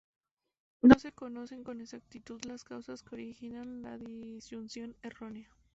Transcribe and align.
No 0.81 0.95
se 0.97 1.11
conocen 1.11 1.63
con 1.63 1.79
exactitud 1.79 2.41
las 2.45 2.63
causas 2.63 3.03
que 3.03 3.13
originan 3.13 3.83
la 3.83 3.99
disyunción 3.99 4.95
errónea. 5.03 5.51